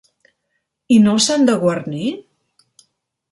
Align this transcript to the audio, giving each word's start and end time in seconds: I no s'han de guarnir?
I 0.95 0.97
no 1.03 1.13
s'han 1.25 1.45
de 1.49 1.55
guarnir? 1.65 2.09